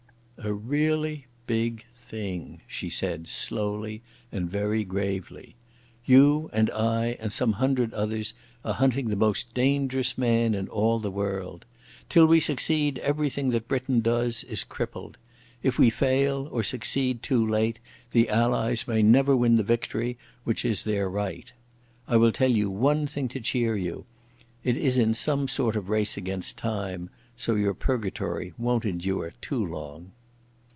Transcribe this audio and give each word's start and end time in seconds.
"A—really—big—thing," 0.43 2.61
she 2.65 2.89
said 2.89 3.27
slowly 3.29 4.01
and 4.31 4.49
very 4.49 4.83
gravely. 4.83 5.53
"You 6.03 6.49
and 6.51 6.71
I 6.71 7.15
and 7.19 7.31
some 7.31 7.53
hundred 7.53 7.93
others 7.93 8.33
are 8.65 8.73
hunting 8.73 9.09
the 9.09 9.15
most 9.15 9.53
dangerous 9.53 10.17
man 10.17 10.55
in 10.55 10.67
all 10.67 10.97
the 10.97 11.11
world. 11.11 11.63
Till 12.09 12.25
we 12.25 12.39
succeed 12.39 12.97
everything 13.03 13.51
that 13.51 13.67
Britain 13.67 13.99
does 13.99 14.43
is 14.45 14.63
crippled. 14.63 15.19
If 15.61 15.77
we 15.77 15.91
fail 15.91 16.47
or 16.51 16.63
succeed 16.63 17.21
too 17.21 17.45
late 17.45 17.77
the 18.11 18.27
Allies 18.27 18.87
may 18.87 19.03
never 19.03 19.37
win 19.37 19.57
the 19.57 19.63
victory 19.63 20.17
which 20.43 20.65
is 20.65 20.85
their 20.85 21.07
right. 21.07 21.53
I 22.07 22.17
will 22.17 22.31
tell 22.31 22.49
you 22.49 22.67
one 22.71 23.05
thing 23.05 23.27
to 23.27 23.41
cheer 23.41 23.77
you. 23.77 24.05
It 24.63 24.75
is 24.75 24.97
in 24.97 25.13
some 25.13 25.47
sort 25.47 25.75
a 25.75 25.81
race 25.81 26.17
against 26.17 26.57
time, 26.57 27.11
so 27.35 27.53
your 27.53 27.75
purgatory 27.75 28.53
won't 28.57 28.85
endure 28.85 29.33
too 29.39 29.63
long." 29.63 30.13